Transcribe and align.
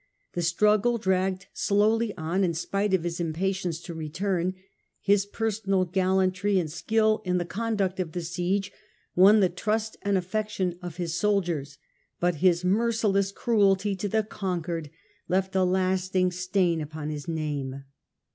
The 0.33 0.41
struggle 0.41 0.97
dragged 0.97 1.45
Skill 1.53 1.53
in 1.53 1.53
the 1.53 1.59
slowly 1.59 2.17
on 2.17 2.43
in 2.43 2.55
spite 2.55 2.95
of 2.95 3.03
his 3.03 3.19
impatience 3.19 3.79
to 3.81 3.93
return. 3.93 4.55
cmeU*"to 5.07 5.29
personal 5.29 5.85
gallantry 5.85 6.57
and 6.57 6.71
skill 6.71 7.21
in 7.23 7.37
the 7.37 7.45
con 7.45 7.73
th^^pn 7.73 7.75
^ 7.75 7.77
duct 7.77 7.99
of 7.99 8.13
the 8.13 8.23
siege 8.23 8.71
won 9.15 9.41
the 9.41 9.47
trust 9.49 9.97
and 10.01 10.17
affection 10.17 10.73
Boners. 10.81 11.77
mcrciless 12.19 13.35
cruelty 13.35 13.95
to 13.95 14.07
the 14.07 14.23
conquered 14.23 14.89
left 15.29 15.55
a 15.55 15.63
lasting 15.63 16.31
stain 16.31 16.81
upon 16.81 17.11
his 17.11 17.27
name. 17.27 17.83